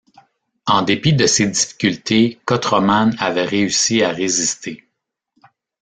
En 0.65 0.81
dépit 0.81 1.13
de 1.13 1.27
ses 1.27 1.45
difficultés, 1.45 2.39
Kotroman 2.45 3.11
avait 3.19 3.45
réussi 3.45 4.01
à 4.01 4.09
résister. 4.09 4.83